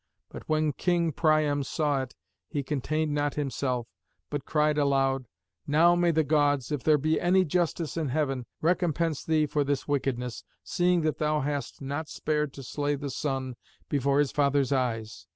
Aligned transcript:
But 0.29 0.49
when 0.49 0.73
King 0.73 1.11
Priam 1.11 1.61
saw 1.61 2.01
it 2.01 2.15
he 2.49 2.63
contained 2.63 3.13
not 3.13 3.35
himself, 3.35 3.85
but 4.31 4.45
cried 4.45 4.79
aloud, 4.79 5.27
"Now 5.67 5.93
may 5.93 6.09
the 6.09 6.23
gods, 6.23 6.71
if 6.71 6.81
there 6.81 6.97
be 6.97 7.21
any 7.21 7.45
justice 7.45 7.95
in 7.97 8.09
heaven, 8.09 8.47
recompense 8.61 9.23
thee 9.23 9.45
for 9.45 9.63
this 9.63 9.87
wickedness, 9.87 10.43
seeing 10.63 11.01
that 11.01 11.19
thou 11.19 11.41
hast 11.41 11.83
not 11.83 12.09
spared 12.09 12.51
to 12.53 12.63
slay 12.63 12.95
the 12.95 13.11
son 13.11 13.57
before 13.89 14.17
his 14.17 14.31
father's 14.31 14.71
eyes. 14.71 15.27